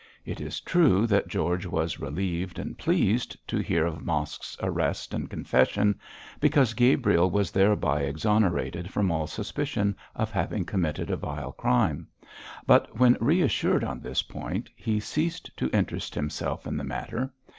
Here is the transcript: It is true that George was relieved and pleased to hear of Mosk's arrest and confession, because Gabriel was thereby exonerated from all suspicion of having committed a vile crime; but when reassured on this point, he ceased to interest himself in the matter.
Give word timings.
It 0.25 0.41
is 0.41 0.59
true 0.61 1.05
that 1.05 1.27
George 1.27 1.67
was 1.67 1.99
relieved 1.99 2.57
and 2.57 2.75
pleased 2.75 3.37
to 3.47 3.59
hear 3.59 3.85
of 3.85 4.03
Mosk's 4.03 4.57
arrest 4.59 5.13
and 5.13 5.29
confession, 5.29 5.99
because 6.39 6.73
Gabriel 6.73 7.29
was 7.29 7.51
thereby 7.51 8.01
exonerated 8.01 8.89
from 8.91 9.11
all 9.11 9.27
suspicion 9.27 9.95
of 10.15 10.31
having 10.31 10.65
committed 10.65 11.11
a 11.11 11.17
vile 11.17 11.51
crime; 11.51 12.07
but 12.65 12.97
when 12.97 13.15
reassured 13.21 13.83
on 13.83 13.99
this 14.01 14.23
point, 14.23 14.71
he 14.75 14.99
ceased 14.99 15.55
to 15.57 15.69
interest 15.69 16.15
himself 16.15 16.65
in 16.65 16.77
the 16.77 16.83
matter. 16.83 17.29